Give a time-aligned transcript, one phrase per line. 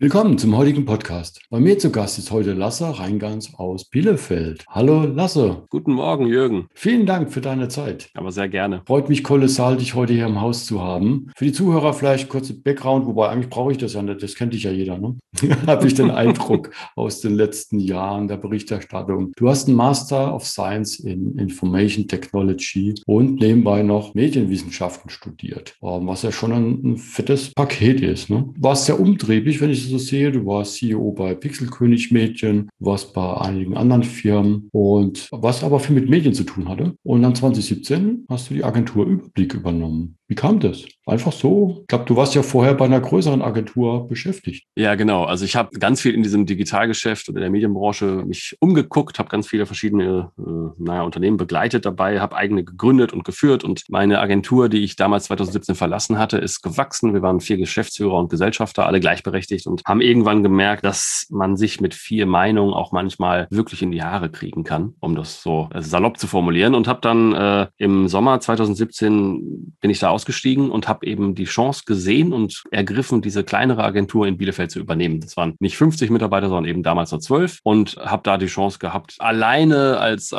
[0.00, 1.40] Willkommen zum heutigen Podcast.
[1.50, 4.64] Bei mir zu Gast ist heute Lasse Reingans aus Bielefeld.
[4.68, 5.64] Hallo Lasse.
[5.70, 6.68] Guten Morgen, Jürgen.
[6.72, 8.08] Vielen Dank für deine Zeit.
[8.14, 8.82] Aber sehr gerne.
[8.86, 11.32] Freut mich kolossal, dich heute hier im Haus zu haben.
[11.34, 14.54] Für die Zuhörer vielleicht kurz Background, wobei eigentlich brauche ich das ja nicht, das kennt
[14.54, 15.16] dich ja jeder, ne?
[15.66, 19.32] Habe ich den Eindruck aus den letzten Jahren der Berichterstattung.
[19.36, 26.22] Du hast einen Master of Science in Information Technology und nebenbei noch Medienwissenschaften studiert, was
[26.22, 28.30] ja schon ein, ein fettes Paket ist.
[28.30, 28.48] Ne?
[28.58, 30.30] Warst sehr umtriebig, wenn ich so sehe.
[30.32, 35.94] Du warst CEO bei Pixelkönig Medien, warst bei einigen anderen Firmen und was aber viel
[35.94, 36.94] mit Medien zu tun hatte.
[37.02, 40.17] Und dann 2017 hast du die Agentur Überblick übernommen.
[40.28, 40.84] Wie kam das?
[41.06, 41.78] Einfach so?
[41.80, 44.66] Ich glaube, du warst ja vorher bei einer größeren Agentur beschäftigt.
[44.76, 45.24] Ja, genau.
[45.24, 49.30] Also ich habe ganz viel in diesem Digitalgeschäft und in der Medienbranche mich umgeguckt, habe
[49.30, 50.42] ganz viele verschiedene äh,
[50.76, 55.24] naja, Unternehmen begleitet dabei, habe eigene gegründet und geführt und meine Agentur, die ich damals
[55.24, 57.14] 2017 verlassen hatte, ist gewachsen.
[57.14, 61.80] Wir waren vier Geschäftsführer und Gesellschafter, alle gleichberechtigt und haben irgendwann gemerkt, dass man sich
[61.80, 66.18] mit vier Meinungen auch manchmal wirklich in die Haare kriegen kann, um das so salopp
[66.18, 71.06] zu formulieren und habe dann äh, im Sommer 2017 bin ich da ausgestiegen und habe
[71.06, 75.20] eben die Chance gesehen und ergriffen, diese kleinere Agentur in Bielefeld zu übernehmen.
[75.20, 78.80] Das waren nicht 50 Mitarbeiter, sondern eben damals nur 12 und habe da die Chance
[78.80, 80.34] gehabt, alleine als,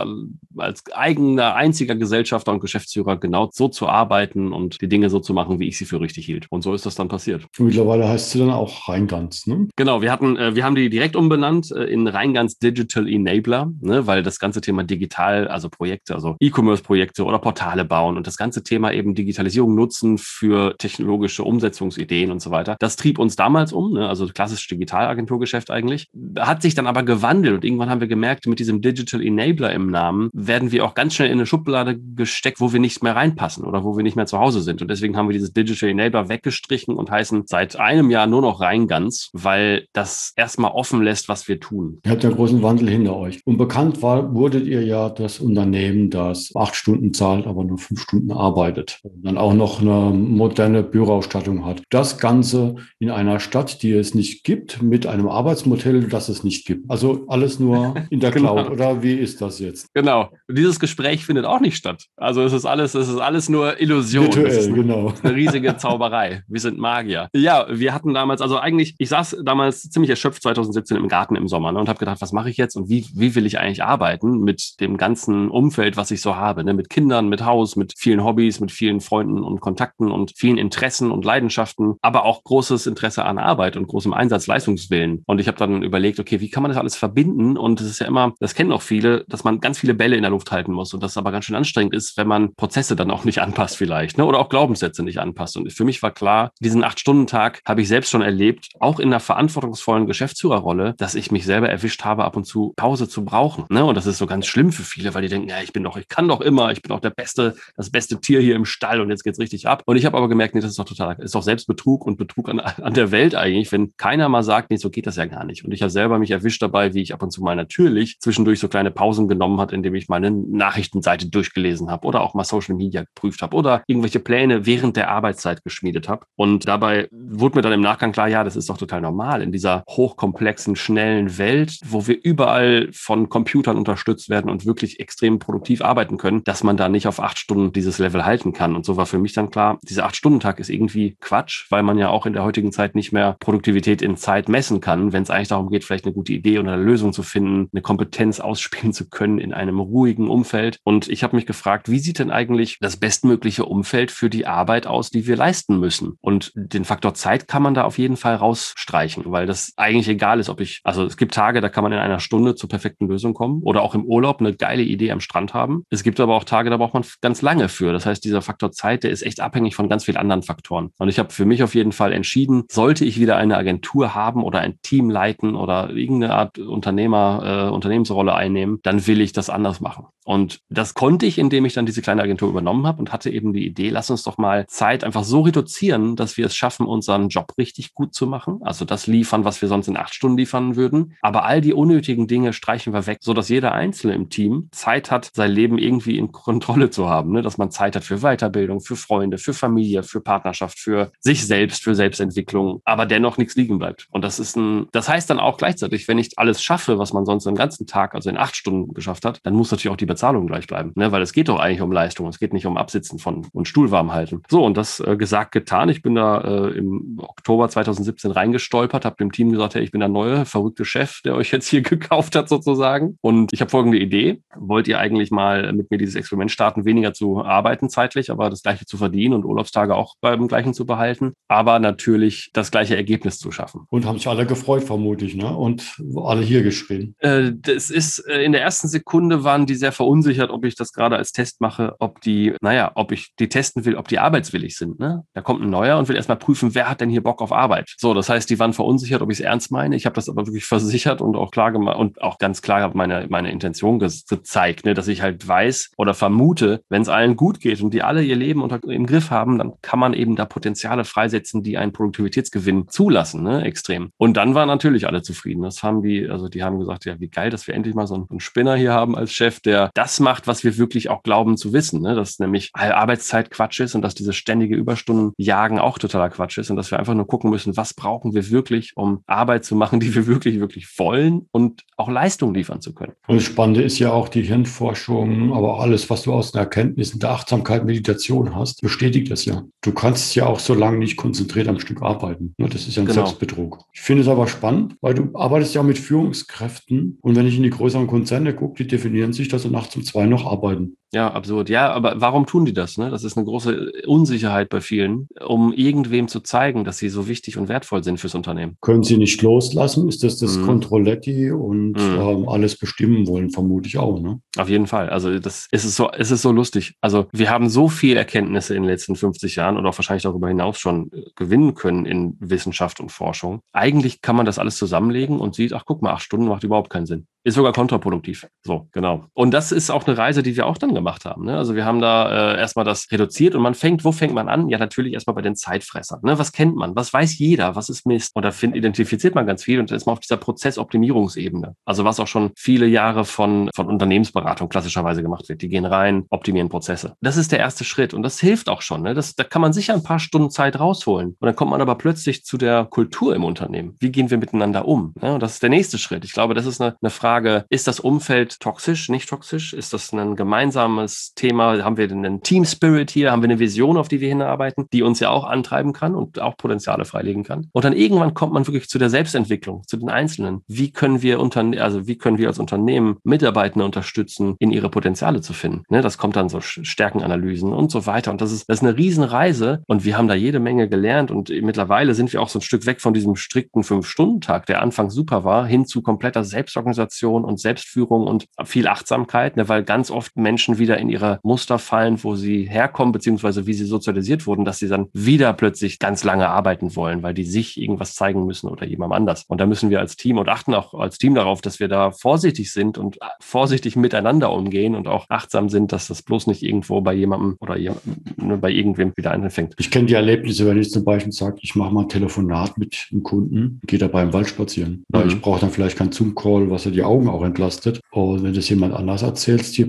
[0.57, 5.33] als eigener, einziger Gesellschafter und Geschäftsführer genau so zu arbeiten und die Dinge so zu
[5.33, 6.47] machen, wie ich sie für richtig hielt.
[6.49, 7.45] Und so ist das dann passiert.
[7.57, 9.69] Mittlerweile heißt sie dann auch Reingans, ne?
[9.77, 14.07] Genau, wir hatten, äh, wir haben die direkt umbenannt äh, in Reingans Digital Enabler, ne,
[14.07, 18.63] weil das ganze Thema digital, also Projekte, also E-Commerce-Projekte oder Portale bauen und das ganze
[18.63, 22.75] Thema eben Digitalisierung Digitalisierung nutzen für technologische Umsetzungsideen und so weiter.
[22.79, 24.07] Das trieb uns damals um, ne?
[24.07, 26.07] also klassisch Digitalagenturgeschäft eigentlich.
[26.37, 29.89] Hat sich dann aber gewandelt und irgendwann haben wir gemerkt, mit diesem Digital Enabler im
[29.89, 33.65] Namen werden wir auch ganz schnell in eine Schublade gesteckt, wo wir nicht mehr reinpassen
[33.65, 34.81] oder wo wir nicht mehr zu Hause sind.
[34.81, 38.61] Und deswegen haben wir dieses Digital Enabler weggestrichen und heißen seit einem Jahr nur noch
[38.61, 41.99] rein ganz, weil das erstmal offen lässt, was wir tun.
[42.05, 43.39] Ihr habt einen großen Wandel hinter euch.
[43.45, 48.01] Und bekannt war, wurdet ihr ja das Unternehmen, das acht Stunden zahlt, aber nur fünf
[48.01, 48.99] Stunden arbeitet.
[49.03, 51.83] Und dann auch noch eine moderne Büroausstattung hat.
[51.89, 56.65] Das Ganze in einer Stadt, die es nicht gibt, mit einem Arbeitsmodell, das es nicht
[56.65, 56.89] gibt.
[56.89, 58.55] Also alles nur in der genau.
[58.55, 58.71] Cloud.
[58.71, 59.93] Oder wie ist das jetzt?
[59.93, 60.29] Genau.
[60.47, 62.05] Und dieses Gespräch findet auch nicht statt.
[62.15, 64.25] Also es ist alles, es ist alles nur Illusion.
[64.25, 65.13] Virtuell, eine, genau.
[65.23, 66.43] Eine riesige Zauberei.
[66.47, 67.27] Wir sind Magier.
[67.35, 71.47] Ja, wir hatten damals, also eigentlich, ich saß damals ziemlich erschöpft 2017 im Garten im
[71.49, 73.83] Sommer ne, und habe gedacht, was mache ich jetzt und wie, wie will ich eigentlich
[73.83, 76.73] arbeiten mit dem ganzen Umfeld, was ich so habe, ne?
[76.73, 81.11] mit Kindern, mit Haus, mit vielen Hobbys, mit vielen Freunden und Kontakten und vielen Interessen
[81.11, 85.23] und Leidenschaften, aber auch großes Interesse an Arbeit und großem Einsatz, Leistungswillen.
[85.25, 87.57] Und ich habe dann überlegt, okay, wie kann man das alles verbinden?
[87.57, 90.21] Und es ist ja immer, das kennen auch viele, dass man ganz viele Bälle in
[90.21, 93.11] der Luft halten muss und das aber ganz schön anstrengend ist, wenn man Prozesse dann
[93.11, 94.25] auch nicht anpasst vielleicht ne?
[94.25, 95.57] oder auch Glaubenssätze nicht anpasst.
[95.57, 99.19] Und für mich war klar, diesen Acht-Stunden-Tag habe ich selbst schon erlebt, auch in einer
[99.19, 103.65] verantwortungsvollen Geschäftsführerrolle, dass ich mich selber erwischt habe, ab und zu Pause zu brauchen.
[103.69, 103.83] Ne?
[103.85, 105.97] Und das ist so ganz schlimm für viele, weil die denken, ja, ich bin doch,
[105.97, 109.01] ich kann doch immer, ich bin auch der beste, das beste Tier hier im Stall
[109.01, 109.83] und jetzt geht's richtig ab.
[109.85, 112.49] Und ich habe aber gemerkt, nee, das ist doch total, ist doch Selbstbetrug und Betrug
[112.49, 115.45] an, an der Welt eigentlich, wenn keiner mal sagt, nee, so geht das ja gar
[115.45, 115.65] nicht.
[115.65, 118.59] Und ich habe selber mich erwischt dabei, wie ich ab und zu mal natürlich zwischendurch
[118.59, 122.75] so kleine Pausen genommen hat, indem ich meine Nachrichtenseite durchgelesen habe oder auch mal Social
[122.75, 126.25] Media geprüft habe oder irgendwelche Pläne während der Arbeitszeit geschmiedet habe.
[126.35, 129.51] Und dabei wurde mir dann im Nachgang klar, ja, das ist doch total normal in
[129.51, 135.81] dieser hochkomplexen, schnellen Welt, wo wir überall von Computern unterstützt werden und wirklich extrem produktiv
[135.81, 138.75] arbeiten können, dass man da nicht auf acht Stunden dieses Level halten kann.
[138.75, 142.09] Und so war für mich dann klar, dieser Acht-Stunden-Tag ist irgendwie Quatsch, weil man ja
[142.09, 145.49] auch in der heutigen Zeit nicht mehr Produktivität in Zeit messen kann, wenn es eigentlich
[145.49, 149.09] darum geht, vielleicht eine gute Idee oder eine Lösung zu finden, eine Kompetenz ausspielen zu
[149.09, 150.79] können in einem ruhigen Umfeld.
[150.83, 154.87] Und ich habe mich gefragt, wie sieht denn eigentlich das bestmögliche Umfeld für die Arbeit
[154.87, 156.17] aus, die wir leisten müssen?
[156.21, 160.39] Und den Faktor Zeit kann man da auf jeden Fall rausstreichen, weil das eigentlich egal
[160.39, 163.07] ist, ob ich, also es gibt Tage, da kann man in einer Stunde zur perfekten
[163.07, 165.83] Lösung kommen oder auch im Urlaub eine geile Idee am Strand haben.
[165.89, 167.93] Es gibt aber auch Tage, da braucht man ganz lange für.
[167.93, 170.91] Das heißt, dieser Faktor Zeit, der ist echt abhängig von ganz vielen anderen Faktoren.
[170.97, 174.43] Und ich habe für mich auf jeden Fall entschieden, sollte ich wieder eine Agentur haben
[174.43, 179.49] oder ein Team leiten oder irgendeine Art Unternehmer, äh, Unternehmensrolle einnehmen, dann will ich das
[179.49, 180.07] anders machen.
[180.29, 183.51] Und das konnte ich, indem ich dann diese kleine Agentur übernommen habe und hatte eben
[183.51, 187.29] die Idee, lass uns doch mal Zeit einfach so reduzieren, dass wir es schaffen, unseren
[187.29, 188.59] Job richtig gut zu machen.
[188.61, 191.15] Also das liefern, was wir sonst in acht Stunden liefern würden.
[191.23, 195.31] Aber all die unnötigen Dinge streichen wir weg, sodass jeder Einzelne im Team Zeit hat,
[195.33, 197.31] sein Leben irgendwie in Kontrolle zu haben.
[197.31, 197.41] Ne?
[197.41, 201.83] Dass man Zeit hat für Weiterbildung, für Freunde, für Familie, für Partnerschaft, für sich selbst,
[201.83, 204.07] für Selbstentwicklung, aber dennoch nichts liegen bleibt.
[204.11, 207.25] Und das ist ein, das heißt dann auch gleichzeitig, wenn ich alles schaffe, was man
[207.25, 210.18] sonst den ganzen Tag, also in acht Stunden geschafft hat, dann muss natürlich auch die
[210.19, 210.91] Bezahlung gleich bleiben.
[210.95, 211.13] Ne?
[211.13, 212.27] Weil es geht doch eigentlich um Leistung.
[212.27, 214.43] Es geht nicht um Absitzen von und Stuhl warm halten.
[214.49, 215.87] So, und das äh, gesagt, getan.
[215.87, 219.99] Ich bin da äh, im Oktober 2017 reingestolpert, habe dem Team gesagt, hey, ich bin
[219.99, 223.17] der neue verrückte Chef, der euch jetzt hier gekauft hat sozusagen.
[223.21, 224.41] Und ich habe folgende Idee.
[224.57, 228.61] Wollt ihr eigentlich mal mit mir dieses Experiment starten, weniger zu arbeiten zeitlich, aber das
[228.61, 233.39] gleiche zu verdienen und Urlaubstage auch beim gleichen zu behalten, aber natürlich das gleiche Ergebnis
[233.39, 233.85] zu schaffen.
[233.89, 235.55] Und haben sich alle gefreut, vermutlich, ne?
[235.55, 237.15] Und alle hier geschrien.
[237.19, 240.93] Äh, das ist, äh, in der ersten Sekunde waren die sehr verunsichert, ob ich das
[240.93, 244.77] gerade als Test mache, ob die, naja, ob ich die testen will, ob die arbeitswillig
[244.77, 244.97] sind.
[244.97, 245.25] Ne?
[245.33, 247.93] Da kommt ein neuer und will erstmal prüfen, wer hat denn hier Bock auf Arbeit.
[247.97, 249.97] So, das heißt, die waren verunsichert, ob ich es ernst meine.
[249.97, 253.27] Ich habe das aber wirklich versichert und auch klar gemacht und auch ganz klar meine,
[253.29, 254.93] meine Intention ge gezeigt, ne?
[254.93, 258.37] dass ich halt weiß oder vermute, wenn es allen gut geht und die alle ihr
[258.37, 262.87] Leben unter, im Griff haben, dann kann man eben da Potenziale freisetzen, die einen Produktivitätsgewinn
[262.87, 263.63] zulassen, ne?
[263.63, 264.11] extrem.
[264.15, 265.63] Und dann waren natürlich alle zufrieden.
[265.63, 268.15] Das haben die, also die haben gesagt, ja, wie geil, dass wir endlich mal so
[268.29, 271.73] einen Spinner hier haben als Chef, der das macht, was wir wirklich auch glauben zu
[271.73, 272.15] wissen, ne?
[272.15, 276.69] dass nämlich Arbeitszeit Quatsch ist und dass diese ständige Überstunden jagen auch totaler Quatsch ist
[276.69, 279.99] und dass wir einfach nur gucken müssen, was brauchen wir wirklich, um Arbeit zu machen,
[279.99, 283.13] die wir wirklich, wirklich wollen und auch Leistung liefern zu können.
[283.27, 287.19] Und das Spannende ist ja auch die Hirnforschung, aber alles, was du aus den Erkenntnissen
[287.19, 289.63] der Achtsamkeit, Meditation hast, bestätigt das ja.
[289.81, 292.53] Du kannst ja auch so lange nicht konzentriert am Stück arbeiten.
[292.57, 292.69] Ne?
[292.69, 293.25] Das ist ja ein genau.
[293.25, 293.79] Selbstbetrug.
[293.93, 297.57] Ich finde es aber spannend, weil du arbeitest ja auch mit Führungskräften und wenn ich
[297.57, 300.98] in die größeren Konzerne gucke, die definieren sich, dass sie nachts um zwei noch arbeiten.
[301.11, 301.69] Ja, absurd.
[301.69, 302.97] Ja, aber warum tun die das?
[302.97, 303.09] Ne?
[303.09, 307.57] Das ist eine große Unsicherheit bei vielen, um irgendwem zu zeigen, dass sie so wichtig
[307.57, 308.77] und wertvoll sind fürs Unternehmen.
[308.81, 310.07] Können sie nicht loslassen?
[310.07, 310.65] Ist das das mhm.
[310.65, 312.19] Controletti und mhm.
[312.19, 313.49] ähm, alles bestimmen wollen?
[313.49, 314.19] Vermute ich auch.
[314.19, 314.39] Ne?
[314.57, 315.09] Auf jeden Fall.
[315.09, 316.93] Also das ist es so, es ist so lustig.
[317.01, 320.47] Also wir haben so viel Erkenntnisse in den letzten 50 Jahren und auch wahrscheinlich darüber
[320.47, 323.61] hinaus schon äh, gewinnen können in Wissenschaft und Forschung.
[323.73, 326.91] Eigentlich kann man das alles zusammenlegen und sieht, ach guck mal, acht Stunden macht überhaupt
[326.91, 327.25] keinen Sinn.
[327.43, 328.47] Ist sogar kontraproduktiv.
[328.63, 329.25] So, genau.
[329.33, 331.45] Und das ist auch eine Reise, die wir auch dann gemacht haben.
[331.45, 331.57] Ne?
[331.57, 334.69] Also wir haben da äh, erstmal das reduziert und man fängt, wo fängt man an?
[334.69, 336.19] Ja, natürlich erstmal bei den Zeitfressern.
[336.23, 336.37] Ne?
[336.37, 336.95] Was kennt man?
[336.95, 337.75] Was weiß jeder?
[337.75, 338.31] Was ist Mist?
[338.35, 341.75] Und da find, identifiziert man ganz viel und ist man auf dieser Prozessoptimierungsebene.
[341.85, 345.61] Also was auch schon viele Jahre von, von Unternehmensberatung klassischerweise gemacht wird.
[345.61, 347.15] Die gehen rein, optimieren Prozesse.
[347.21, 349.01] Das ist der erste Schritt und das hilft auch schon.
[349.01, 349.13] Ne?
[349.13, 351.29] Das, da kann man sicher ein paar Stunden Zeit rausholen.
[351.39, 353.95] Und dann kommt man aber plötzlich zu der Kultur im Unternehmen.
[353.99, 355.13] Wie gehen wir miteinander um?
[355.21, 355.33] Ne?
[355.33, 356.25] Und das ist der nächste Schritt.
[356.25, 359.73] Ich glaube, das ist eine, eine Frage, ist das Umfeld toxisch, nicht toxisch?
[359.73, 360.88] Ist das ein gemeinsames
[361.35, 364.87] Thema, haben wir einen Team Spirit hier, haben wir eine Vision, auf die wir hinarbeiten,
[364.91, 367.67] die uns ja auch antreiben kann und auch Potenziale freilegen kann.
[367.73, 370.61] Und dann irgendwann kommt man wirklich zu der Selbstentwicklung, zu den Einzelnen.
[370.67, 375.41] Wie können wir Unterne also wie können wir als Unternehmen Mitarbeitende unterstützen, in ihre Potenziale
[375.41, 375.83] zu finden?
[375.89, 378.31] Ne, das kommt dann so Stärkenanalysen und so weiter.
[378.31, 381.49] Und das ist, das ist eine Riesenreise und wir haben da jede Menge gelernt und
[381.49, 385.43] mittlerweile sind wir auch so ein Stück weg von diesem strikten Fünf-Stunden-Tag, der anfangs super
[385.43, 390.78] war, hin zu kompletter Selbstorganisation und Selbstführung und viel Achtsamkeit, ne, weil ganz oft Menschen
[390.79, 394.87] wieder in ihre Muster fallen, wo sie herkommen, beziehungsweise wie sie sozialisiert wurden, dass sie
[394.87, 399.17] dann wieder plötzlich ganz lange arbeiten wollen, weil die sich irgendwas zeigen müssen oder jemandem
[399.17, 399.45] anders.
[399.47, 402.11] Und da müssen wir als Team und achten auch als Team darauf, dass wir da
[402.11, 407.01] vorsichtig sind und vorsichtig miteinander umgehen und auch achtsam sind, dass das bloß nicht irgendwo
[407.01, 409.73] bei jemandem oder ne, bei irgendwem wieder anfängt.
[409.77, 413.07] Ich kenne die Erlebnisse, wenn ich zum Beispiel sage, ich mache mal ein Telefonat mit
[413.11, 415.03] einem Kunden, gehe dabei im Wald spazieren.
[415.09, 415.27] Mhm.
[415.27, 418.01] Ich brauche dann vielleicht keinen Zoom-Call, was ja die Augen auch entlastet.
[418.11, 419.85] Und wenn das jemand anders erzählt, die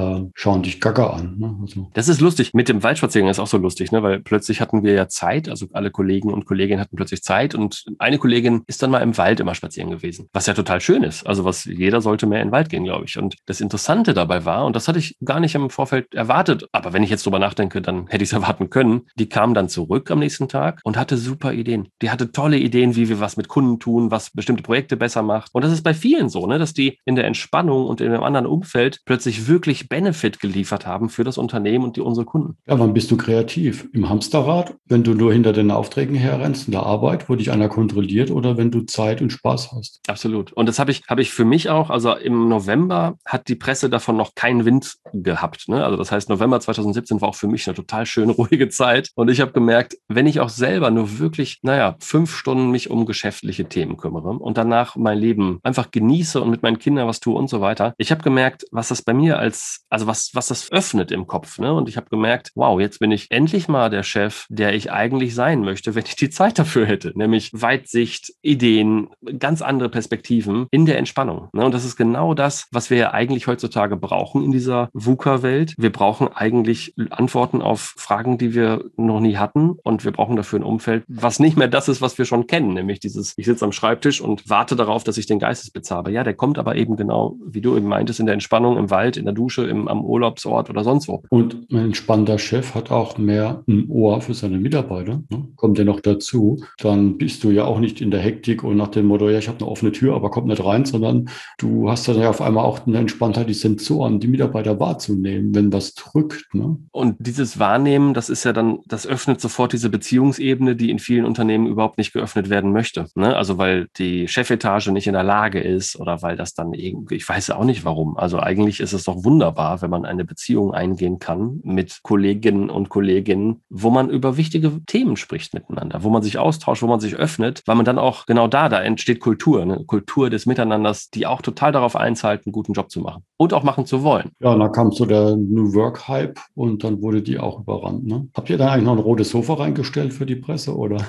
[0.00, 1.38] äh, schauen dich gaga an.
[1.38, 1.56] Ne?
[1.60, 1.90] Also.
[1.94, 2.54] Das ist lustig.
[2.54, 4.02] Mit dem Waldspaziergang ist auch so lustig, ne?
[4.02, 7.84] weil plötzlich hatten wir ja Zeit, also alle Kollegen und Kolleginnen hatten plötzlich Zeit und
[7.98, 11.26] eine Kollegin ist dann mal im Wald immer spazieren gewesen, was ja total schön ist.
[11.26, 13.18] Also was jeder sollte mehr in den Wald gehen, glaube ich.
[13.18, 16.92] Und das Interessante dabei war, und das hatte ich gar nicht im Vorfeld erwartet, aber
[16.92, 20.10] wenn ich jetzt drüber nachdenke, dann hätte ich es erwarten können, die kam dann zurück
[20.10, 21.88] am nächsten Tag und hatte super Ideen.
[22.02, 25.50] Die hatte tolle Ideen, wie wir was mit Kunden tun, was bestimmte Projekte besser macht.
[25.52, 26.58] Und das ist bei vielen so, ne?
[26.58, 31.10] dass die in der Entspannung und in einem anderen Umfeld plötzlich wirklich Benefit geliefert haben
[31.10, 32.56] für das Unternehmen und die unsere Kunden.
[32.66, 33.88] Ja, wann bist du kreativ?
[33.92, 37.68] Im Hamsterrad, wenn du nur hinter den Aufträgen herrennst, in der Arbeit, wo dich einer
[37.68, 40.00] kontrolliert oder wenn du Zeit und Spaß hast?
[40.08, 40.52] Absolut.
[40.52, 43.90] Und das habe ich, habe ich für mich auch, also im November hat die Presse
[43.90, 45.68] davon noch keinen Wind gehabt.
[45.68, 45.84] Ne?
[45.84, 49.10] Also das heißt, November 2017 war auch für mich eine total schöne, ruhige Zeit.
[49.16, 53.06] Und ich habe gemerkt, wenn ich auch selber nur wirklich, naja, fünf Stunden mich um
[53.06, 57.34] geschäftliche Themen kümmere und danach mein Leben einfach genieße und mit meinen Kindern was tue
[57.34, 57.94] und so weiter.
[57.98, 61.58] Ich habe gemerkt, was das bei mir als, also was, was das öffnet im Kopf.
[61.58, 61.72] Ne?
[61.72, 65.34] Und ich habe gemerkt, wow, jetzt bin ich endlich mal der Chef, der ich eigentlich
[65.34, 67.12] sein möchte, wenn ich die Zeit dafür hätte.
[67.14, 69.08] Nämlich Weitsicht, Ideen,
[69.38, 71.48] ganz andere Perspektiven in der Entspannung.
[71.52, 71.64] Ne?
[71.64, 75.74] Und das ist genau das, was wir eigentlich heutzutage brauchen in dieser VUCA-Welt.
[75.76, 79.76] Wir brauchen eigentlich Antworten auf Fragen, die wir noch nie hatten.
[79.82, 82.74] Und wir brauchen dafür ein Umfeld, was nicht mehr das ist, was wir schon kennen.
[82.74, 86.10] Nämlich dieses, ich sitze am Schreibtisch und warte darauf, dass ich den Geistesblitz habe.
[86.12, 89.16] Ja, der kommt aber eben genau, wie du eben meintest, in der Entspannung, im Wald,
[89.16, 91.22] in der Dusche, im, am Urlaubsort oder sonst wo.
[91.28, 95.22] Und ein entspannter Chef hat auch mehr ein Ohr für seine Mitarbeiter.
[95.30, 95.48] Ne?
[95.56, 96.62] Kommt ja noch dazu.
[96.78, 99.48] Dann bist du ja auch nicht in der Hektik und nach dem Motto, ja, ich
[99.48, 102.64] habe eine offene Tür, aber komm nicht rein, sondern du hast dann ja auf einmal
[102.64, 106.54] auch eine Entspanntheit, die Sensoren, die Mitarbeiter wahrzunehmen, wenn was drückt.
[106.54, 106.76] Ne?
[106.92, 111.24] Und dieses Wahrnehmen, das ist ja dann, das öffnet sofort diese Beziehungsebene, die in vielen
[111.24, 113.06] Unternehmen überhaupt nicht geöffnet werden möchte.
[113.14, 113.36] Ne?
[113.36, 117.28] Also weil die Chefetage nicht in der Lage ist oder weil das dann irgendwie, ich
[117.28, 118.16] weiß auch nicht warum.
[118.16, 122.88] Also eigentlich ist es doch wunderbar, wenn man eine Beziehung eingehen kann mit Kolleginnen und
[122.88, 127.16] Kolleginnen, wo man über wichtige Themen spricht miteinander, wo man sich austauscht, wo man sich
[127.16, 131.26] öffnet, weil man dann auch genau da, da entsteht Kultur, eine Kultur des Miteinanders, die
[131.26, 134.30] auch total darauf einzahlt, einen guten Job zu machen und auch machen zu wollen.
[134.40, 138.06] Ja, und dann kam so der New Work Hype und dann wurde die auch überrannt.
[138.06, 138.28] Ne?
[138.34, 140.98] Habt ihr da eigentlich noch ein rotes Sofa reingestellt für die Presse oder?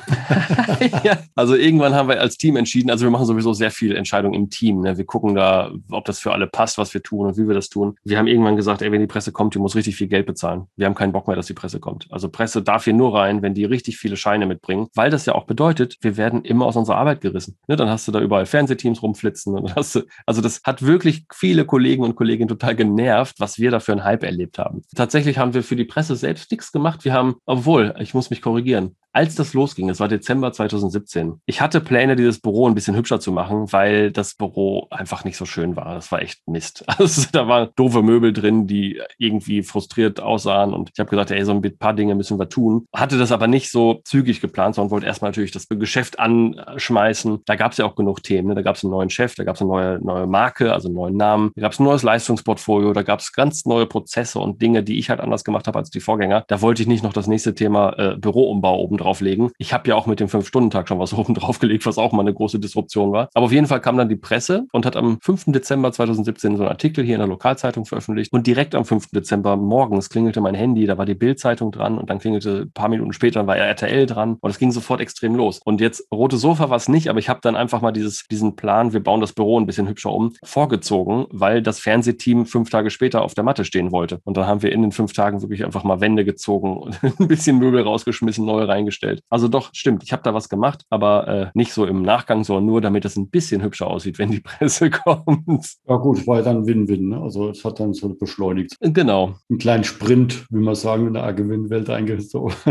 [1.04, 4.34] ja, also irgendwann haben wir als Team entschieden, also wir machen sowieso sehr viel Entscheidungen
[4.34, 4.82] im Team.
[4.82, 4.98] Ne?
[4.98, 7.70] Wir gucken da, ob das für alle passt, was wir tun und wie wir das
[7.70, 7.96] tun.
[8.04, 10.68] Wir haben irgendwann gesagt, ey, wenn die Presse kommt, die muss richtig viel Geld bezahlen.
[10.76, 12.08] Wir haben keinen Bock mehr, dass die Presse kommt.
[12.10, 15.36] Also Presse darf hier nur rein, wenn die richtig viele Scheine mitbringen, weil das ja
[15.36, 17.58] auch bedeutet, wir werden immer aus unserer Arbeit gerissen.
[17.68, 17.76] Ne?
[17.76, 21.66] Dann hast du da überall Fernsehteams rumflitzen und hast du, also das hat wirklich viele
[21.66, 24.82] Kollegen und Kolleginnen total genervt, was wir da für einen Hype erlebt haben.
[24.96, 27.06] Tatsächlich haben wir für die Presse selbst nichts gemacht.
[27.06, 31.62] Wir haben, obwohl, ich muss mich korrigieren, als das losging, es war Dezember 2017, ich
[31.62, 35.46] hatte Pläne, dieses Büro ein bisschen hübscher zu machen, weil das Büro einfach nicht so
[35.46, 35.96] schön war.
[35.96, 36.86] Das war echt Mist.
[37.02, 41.44] Also da waren doofe Möbel drin, die irgendwie frustriert aussahen und ich habe gesagt, ey,
[41.44, 42.86] so ein paar Dinge müssen wir tun.
[42.94, 47.42] Hatte das aber nicht so zügig geplant, sondern wollte erstmal natürlich das Geschäft anschmeißen.
[47.46, 48.50] Da gab es ja auch genug Themen.
[48.50, 48.56] Ne?
[48.56, 50.96] Da gab es einen neuen Chef, da gab es eine neue, neue Marke, also einen
[50.96, 54.62] neuen Namen, da gab es ein neues Leistungsportfolio, da gab es ganz neue Prozesse und
[54.62, 56.44] Dinge, die ich halt anders gemacht habe als die Vorgänger.
[56.48, 59.52] Da wollte ich nicht noch das nächste Thema äh, Büroumbau oben drauflegen.
[59.58, 62.34] Ich habe ja auch mit dem Fünf-Stunden-Tag schon was oben draufgelegt, was auch mal eine
[62.34, 63.30] große Disruption war.
[63.34, 65.46] Aber auf jeden Fall kam dann die Presse und hat am 5.
[65.48, 68.32] Dezember 2017 so einen Artikel hier in der Lokalzeitung veröffentlicht.
[68.32, 69.12] Und direkt am 5.
[69.12, 72.90] Dezember morgens klingelte mein Handy, da war die Bildzeitung dran und dann klingelte ein paar
[72.90, 75.60] Minuten später war RTL dran und es ging sofort extrem los.
[75.64, 78.56] Und jetzt rote Sofa war es nicht, aber ich habe dann einfach mal dieses, diesen
[78.56, 82.90] Plan, wir bauen das Büro ein bisschen hübscher um, vorgezogen, weil das Fernsehteam fünf Tage
[82.90, 84.20] später auf der Matte stehen wollte.
[84.24, 87.28] Und dann haben wir in den fünf Tagen wirklich einfach mal Wände gezogen und ein
[87.28, 89.24] bisschen Möbel rausgeschmissen, neue reingestellt.
[89.30, 92.66] Also doch, stimmt, ich habe da was gemacht, aber äh, nicht so im Nachgang, sondern
[92.66, 95.78] nur, damit es ein bisschen hübscher aussieht, wenn die Presse kommt.
[95.88, 97.10] Ja gut, war ja dann Win-Win.
[97.10, 97.22] Ne?
[97.22, 98.78] Also es hat dann so beschleunigt.
[98.82, 99.36] Genau.
[99.50, 102.30] Einen kleinen Sprint, wie man sagen, in der A-Gewinn-Welt eingeht.
[102.30, 102.52] So.